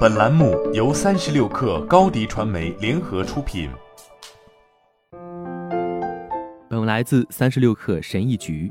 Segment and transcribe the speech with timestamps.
[0.00, 3.70] 本栏目由三十六氪高低传媒联合出品。
[6.68, 8.70] 本文来自三十六氪神译局。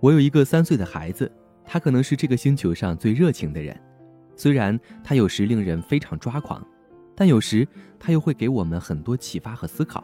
[0.00, 1.30] 我有一个三岁的孩子，
[1.66, 3.78] 他可能是这个星球上最热情的人。
[4.34, 6.66] 虽然他有时令人非常抓狂，
[7.14, 7.68] 但有时
[8.00, 10.02] 他又会给我们很多启发和思考。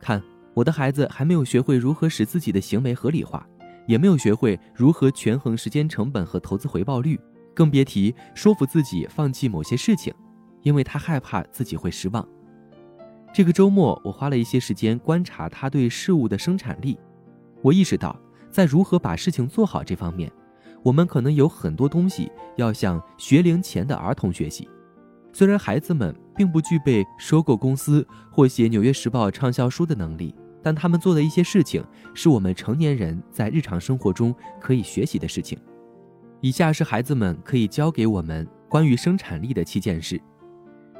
[0.00, 0.22] 看，
[0.54, 3.44] 我的孩子还没有学会如何使自己的行为合理化，
[3.88, 7.18] 也没有学会如何权衡时间成本和投资回报率。
[7.58, 10.14] 更别提说服自己放弃某些事情，
[10.62, 12.24] 因为他害怕自己会失望。
[13.34, 16.96] 这个周末，我花了一些时间观察他对事物的生产力。
[17.60, 18.16] 我意识到，
[18.48, 20.30] 在如何把事情做好这方面，
[20.84, 24.68] 我们可能有很多东西要向学龄前的儿童学习。
[25.32, 31.84] 虽然孩子们并不具备收购公司或写《纽约时报》畅销书的能力，但他们做的一些事情
[32.14, 35.58] 是我们成年人在日常生活中可以学习的事情。
[36.40, 40.20] 以下是孩子们可以教给我们关于生产力的七件事：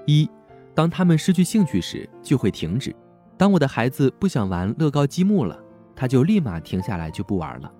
[0.07, 0.29] 一，
[0.75, 2.95] 当他们失去兴趣时，就会停止。
[3.37, 5.57] 当我的孩子不想玩乐高积木了，
[5.95, 7.73] 他就立马停下来就不玩了。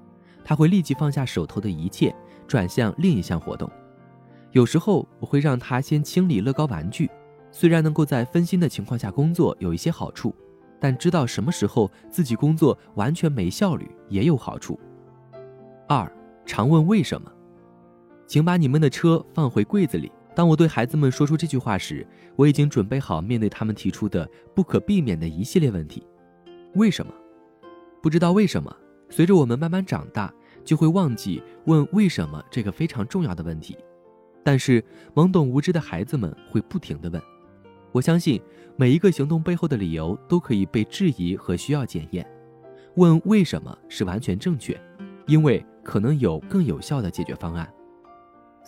[0.45, 2.15] 他会立即放下手头的一切，
[2.47, 3.69] 转向另一项活动。
[4.53, 7.11] 有时候我会让他先清理乐高玩具，
[7.51, 10.35] 虽然能够在分心的情况下工作有一些好处，
[10.79, 14.79] 但知道什么时候自己工作完全没效率也有好处。
[15.89, 16.11] 二，
[16.47, 17.31] 常问为什么。
[18.29, 20.13] 请把你们的车放回柜子里。
[20.37, 26.07] 当我对孩子们说出这句话时，我已经准备好面对他们提出的不可避免的一系列问题。
[26.75, 27.13] 为什么？
[28.03, 28.73] 不知道为什么。
[29.09, 33.77] 随着我们慢慢长大，就会忘记问为什么这个非常重要的问题。
[34.45, 34.85] 但是
[35.15, 37.21] 懵懂无知的孩子们会不停地问。
[37.91, 38.39] 我相信
[38.77, 42.25] 每一个行动背后的理由都可以被质疑和需要检验。
[42.97, 44.79] 问为什么是完全正确，
[45.27, 47.67] 因为可能有更有效的解决方案。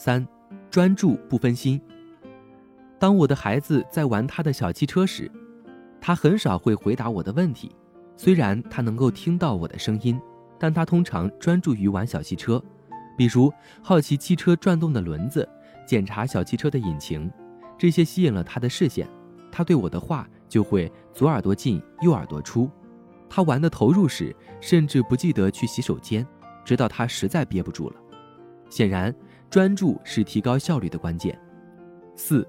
[0.03, 0.27] 三，
[0.71, 1.79] 专注不分心。
[2.99, 5.31] 当我的孩子在玩他的小汽车时，
[6.01, 7.77] 他很少会回答我的问题。
[8.17, 10.19] 虽然他能够听到我的声音，
[10.59, 12.65] 但他通常专注于玩小汽车，
[13.15, 13.53] 比如
[13.83, 15.47] 好奇汽车转动的轮子，
[15.87, 17.31] 检查小汽车的引擎。
[17.77, 19.07] 这些吸引了他的视线，
[19.53, 22.71] 他对我的话就会左耳朵进右耳朵出。
[23.29, 26.27] 他玩的投入时，甚至不记得去洗手间，
[26.65, 27.97] 直到他实在憋不住了。
[28.71, 29.15] 显然。
[29.51, 31.37] 专注是提高效率的关键。
[32.15, 32.47] 四，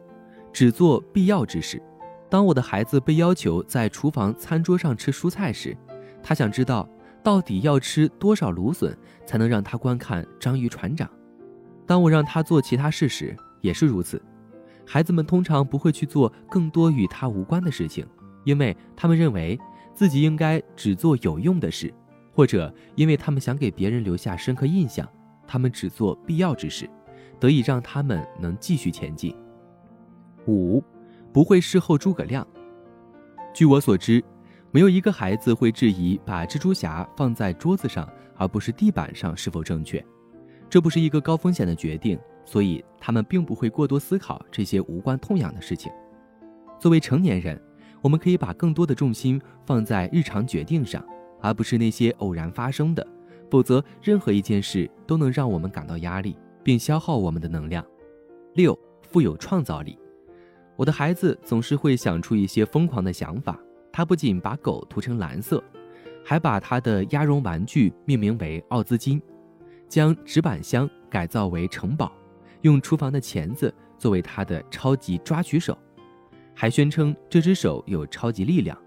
[0.53, 1.81] 只做必要之事。
[2.29, 5.75] 当我的孩子被要求在厨房餐桌上吃蔬菜时，
[6.21, 6.87] 他想知道
[7.23, 8.95] 到底要吃多少芦笋
[9.25, 11.09] 才能让他观看章鱼船长。
[11.85, 14.21] 当我让他做其他事时，也是如此。
[14.85, 18.05] 孩子们通常不会去做更多与他无关的事情，
[18.45, 19.59] 因为他们认为
[19.93, 21.93] 自己应该只做有用的事，
[22.31, 25.07] 或者因为他们想给别人留下深刻印象。
[25.51, 26.89] 他们只做必要之事，
[27.37, 29.35] 得以让他们能继续前进。
[30.47, 30.81] 五，
[31.33, 32.47] 不会事后诸葛亮。
[33.53, 34.23] 据我所知，
[34.71, 40.01] 没有一个孩子会质疑把蜘蛛侠放在桌子上而不是地板上是否正确。
[40.69, 45.91] 这不是一个高风险的决定，所以他们并不会过多思考这些无关痛痒的事情。
[46.79, 47.61] 作为成年人，
[48.01, 51.05] 我们可以把更多的重心放在日常决定上，
[51.41, 53.05] 而不是那些偶然发生的。
[53.51, 57.85] 否则，任何一件事都能让我们感到压力，并消耗我们的能量。
[58.53, 59.99] 六，富有创造力。
[60.77, 63.59] 我的孩子总是会想出一些疯狂的想法。
[63.91, 65.61] 他不仅把狗涂成蓝色，
[66.23, 69.21] 还把他的鸭绒玩具命名为奥兹金，
[69.89, 72.09] 将纸板箱改造为城堡，
[72.61, 75.77] 用厨房的钳子作为他的超级抓取手，
[76.55, 78.77] 还宣称这只手有超级力量。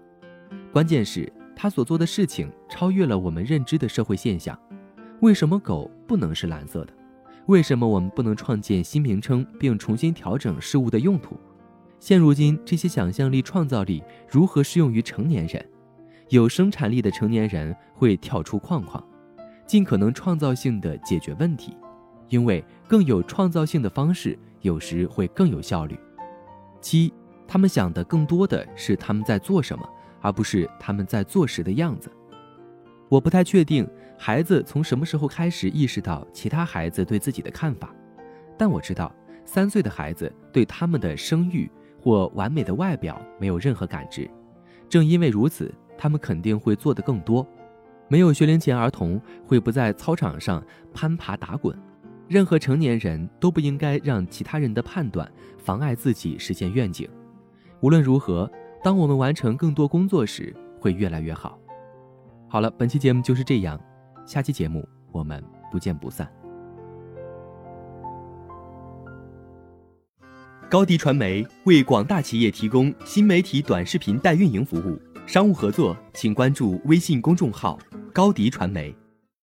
[0.73, 1.31] 关键是。
[1.55, 4.57] 他所做的事情超越了我们认知的社会现象。
[5.21, 6.93] 为什么狗不能是蓝色的？
[7.47, 11.37] 为什么我们不能创建新名称并重新调整事物的用途？
[11.99, 15.65] 现如今，这些想象力、创造力如何适用于成年人？
[16.29, 19.03] 有生产力的成年人会跳出框框，
[19.65, 21.77] 尽可能创造性的解决问题，
[22.29, 25.97] 因为更有创造性的方式有时会更有效率。
[26.81, 27.13] 七，
[27.47, 29.87] 他们想的更多的是他们在做什么。
[30.25, 32.09] 而不是他们在做时的样子。
[33.09, 33.87] 我不太确定
[34.17, 37.93] 孩子从什么时候开始意识到其他孩子对自己的看法，
[38.57, 39.13] 但我知道
[39.45, 41.69] 三岁的孩子对他们的声誉
[42.01, 44.27] 或完美的外表没有任何感知。
[44.89, 47.47] 正因为如此，他们肯定会做得更多。
[48.07, 51.77] 没有学龄前儿童会不在操场上攀爬打滚。
[52.27, 57.07] 任何成年人都不应该让其他人的判断妨碍自己实现愿景。
[57.81, 58.51] 无论如何。
[58.85, 61.57] 当我们完成更多工作时，会越来越好。
[62.47, 63.81] 好了，本期节目就是这样，
[64.27, 66.31] 下期节目我们不见不散。
[70.69, 77.79] 高迪传媒为广大企业提供新媒体短视频代运营服务，商务合作请关注微信公众号
[78.13, 78.95] “高迪传媒”。